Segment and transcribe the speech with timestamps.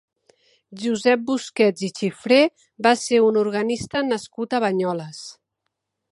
[0.83, 2.39] Josep Busquets i Xifré
[2.87, 5.21] va ser un organista nascut a Banyoles.